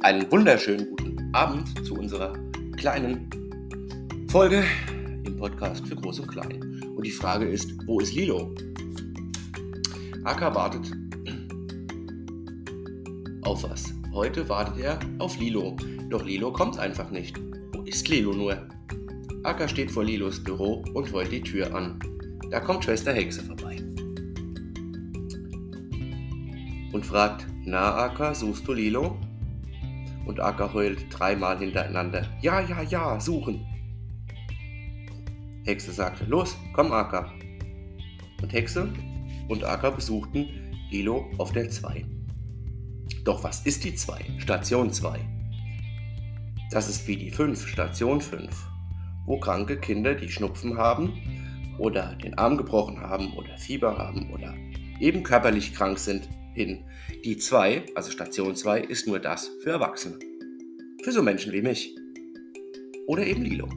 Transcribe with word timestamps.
einen 0.00 0.30
wunderschönen 0.30 0.88
guten 0.90 1.30
Abend 1.32 1.84
zu 1.86 1.94
unserer 1.94 2.34
kleinen 2.76 3.28
Folge 4.30 4.62
im 5.24 5.36
Podcast 5.36 5.86
für 5.86 5.96
Groß 5.96 6.20
und 6.20 6.28
Klein. 6.28 6.82
Und 6.96 7.06
die 7.06 7.10
Frage 7.10 7.46
ist, 7.46 7.70
wo 7.86 8.00
ist 8.00 8.14
Lilo? 8.14 8.54
Aka 10.24 10.54
wartet 10.54 10.92
auf 13.42 13.62
was? 13.62 13.94
Heute 14.12 14.48
wartet 14.48 14.78
er 14.78 14.98
auf 15.18 15.38
Lilo. 15.38 15.76
Doch 16.10 16.24
Lilo 16.24 16.52
kommt 16.52 16.78
einfach 16.78 17.10
nicht. 17.10 17.38
Wo 17.72 17.82
ist 17.82 18.08
Lilo 18.08 18.32
nur? 18.32 18.68
Aka 19.44 19.68
steht 19.68 19.90
vor 19.90 20.04
Lilos 20.04 20.42
Büro 20.42 20.84
und 20.94 21.12
wollt 21.12 21.32
die 21.32 21.40
Tür 21.40 21.74
an. 21.74 21.98
Da 22.50 22.60
kommt 22.60 22.84
Schwester 22.84 23.12
Hexe 23.12 23.42
vorbei. 23.42 23.76
Und 26.92 27.04
fragt, 27.04 27.46
na 27.64 27.94
Aka, 27.94 28.34
suchst 28.34 28.66
du 28.66 28.72
Lilo? 28.72 29.18
Und 30.26 30.40
Aka 30.40 30.72
heult 30.72 31.06
dreimal 31.10 31.58
hintereinander, 31.58 32.26
ja, 32.42 32.60
ja, 32.60 32.82
ja, 32.82 33.18
suchen. 33.20 33.64
Hexe 35.64 35.92
sagte, 35.92 36.24
los, 36.26 36.56
komm 36.72 36.92
Aka. 36.92 37.32
Und 38.42 38.52
Hexe 38.52 38.92
und 39.48 39.64
Aka 39.64 39.90
besuchten 39.90 40.46
Lilo 40.90 41.30
auf 41.38 41.52
der 41.52 41.70
2. 41.70 42.04
Doch 43.24 43.42
was 43.42 43.64
ist 43.66 43.84
die 43.84 43.94
2? 43.94 44.20
Station 44.38 44.90
2. 44.90 45.18
Das 46.70 46.88
ist 46.88 47.06
wie 47.06 47.16
die 47.16 47.30
5, 47.30 47.66
Station 47.66 48.20
5, 48.20 48.48
wo 49.26 49.38
kranke 49.38 49.78
Kinder, 49.78 50.14
die 50.14 50.28
Schnupfen 50.28 50.76
haben 50.76 51.12
oder 51.78 52.14
den 52.16 52.36
Arm 52.38 52.56
gebrochen 52.56 53.00
haben 53.00 53.32
oder 53.34 53.56
Fieber 53.56 53.96
haben 53.96 54.30
oder 54.32 54.54
eben 55.00 55.22
körperlich 55.22 55.74
krank 55.74 55.98
sind, 55.98 56.28
hin. 56.56 56.84
Die 57.24 57.36
2, 57.36 57.84
also 57.94 58.10
Station 58.10 58.56
2, 58.56 58.80
ist 58.80 59.06
nur 59.06 59.20
das 59.20 59.50
für 59.62 59.70
Erwachsene. 59.70 60.18
Für 61.04 61.12
so 61.12 61.22
Menschen 61.22 61.52
wie 61.52 61.62
mich. 61.62 61.94
Oder 63.06 63.24
eben 63.26 63.44
Lilo. 63.44 63.68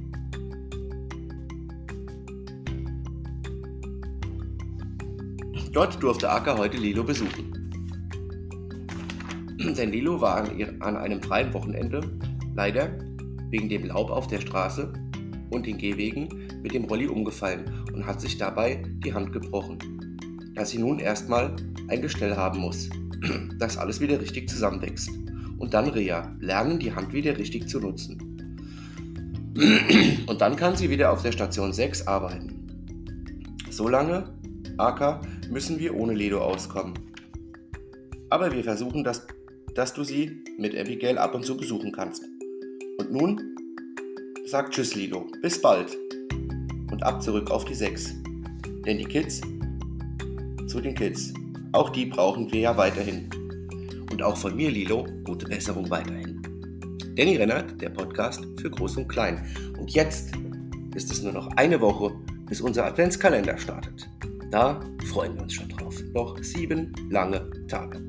Dort 5.71 6.02
durfte 6.02 6.30
Aka 6.30 6.58
heute 6.58 6.77
Lilo 6.77 7.03
besuchen. 7.03 7.53
Denn 9.77 9.91
Lilo 9.91 10.19
war 10.19 10.38
an 10.38 10.97
einem 10.97 11.21
freien 11.21 11.53
Wochenende 11.53 12.02
leider 12.55 12.97
wegen 13.52 13.69
dem 13.69 13.86
Laub 13.86 14.09
auf 14.09 14.27
der 14.27 14.39
Straße 14.39 14.91
und 15.52 15.67
den 15.67 15.77
Gehwegen 15.77 16.30
mit 16.64 16.73
dem 16.73 16.86
Rolli 16.86 17.08
umgefallen 17.08 17.86
und 17.93 18.05
hat 18.05 18.21
sich 18.21 18.38
dabei 18.38 18.81
die 19.03 19.14
Hand 19.14 19.31
gebrochen. 19.31 19.77
Da 20.59 20.65
sie 20.65 20.77
nun 20.77 20.99
erstmal 20.99 21.55
ein 21.88 22.02
Gestell 22.02 22.35
haben 22.35 22.59
muss, 22.59 22.89
dass 23.59 23.77
alles 23.77 24.02
wieder 24.02 24.19
richtig 24.19 24.49
zusammenwächst. 24.49 25.09
Und 25.57 25.73
dann 25.73 25.88
Rea, 25.88 26.35
lernen 26.41 26.79
die 26.79 26.93
Hand 26.93 27.13
wieder 27.13 27.38
richtig 27.38 27.69
zu 27.69 27.79
nutzen. 27.79 28.17
Und 30.27 30.41
dann 30.41 30.57
kann 30.57 30.75
sie 30.75 30.89
wieder 30.89 31.13
auf 31.13 31.21
der 31.21 31.31
Station 31.31 31.71
6 31.71 32.07
arbeiten. 32.07 32.67
Solange, 33.69 34.33
Aka, 34.77 35.21
müssen 35.49 35.80
wir 35.80 35.95
ohne 35.95 36.13
Ledo 36.13 36.41
auskommen. 36.41 36.93
Aber 38.30 38.52
wir 38.52 38.65
versuchen, 38.65 39.05
dass, 39.05 39.27
dass 39.75 39.93
du 39.93 40.03
sie 40.03 40.43
mit 40.57 40.77
Abigail 40.77 41.17
ab 41.17 41.35
und 41.35 41.45
zu 41.45 41.55
besuchen 41.55 41.93
kannst. 41.93 42.25
Und 42.97 43.13
nun 43.13 43.55
sagt 44.45 44.73
Tschüss, 44.73 44.93
Lido. 44.93 45.25
Bis 45.41 45.61
bald. 45.61 45.97
Und 46.91 47.02
ab 47.02 47.23
zurück 47.23 47.49
auf 47.49 47.63
die 47.63 47.75
6. 47.75 48.13
Denn 48.85 48.97
die 48.97 49.05
Kids 49.05 49.39
zu 50.70 50.80
den 50.80 50.95
Kids. 50.95 51.34
Auch 51.73 51.89
die 51.89 52.06
brauchen 52.06 52.52
wir 52.52 52.62
ja 52.62 52.78
weiterhin. 52.78 53.30
Und 54.12 54.23
auch 54.23 54.38
von 54.38 54.56
mir, 54.56 54.72
Lilo, 54.72 55.06
gute 55.23 55.48
Besserung 55.48 55.89
weiterhin. 55.89 56.42
Danny 57.16 57.36
Rennert, 57.36 57.81
der 57.81 57.89
Podcast 57.89 58.45
für 58.61 58.70
Groß 58.70 58.98
und 58.98 59.08
Klein. 59.08 59.45
Und 59.77 59.92
jetzt 59.92 60.32
ist 60.95 61.11
es 61.11 61.21
nur 61.21 61.33
noch 61.33 61.48
eine 61.58 61.82
Woche, 61.82 62.11
bis 62.45 62.61
unser 62.61 62.86
Adventskalender 62.86 63.58
startet. 63.58 64.10
Da 64.52 64.80
freuen 65.05 65.36
wir 65.36 65.43
uns 65.43 65.54
schon 65.54 65.70
drauf. 65.70 65.95
Noch 66.14 66.42
sieben 66.42 66.93
lange 67.10 67.49
Tage. 67.67 68.02